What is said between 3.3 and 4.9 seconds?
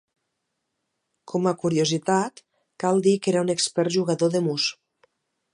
era un expert jugador de mus.